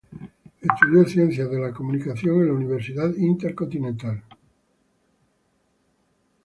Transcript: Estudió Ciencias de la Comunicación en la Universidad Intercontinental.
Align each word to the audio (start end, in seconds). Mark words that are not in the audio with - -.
Estudió 0.61 1.05
Ciencias 1.05 1.51
de 1.51 1.59
la 1.59 1.71
Comunicación 1.71 2.39
en 2.39 2.47
la 2.47 2.53
Universidad 2.53 3.13
Intercontinental. 3.17 4.23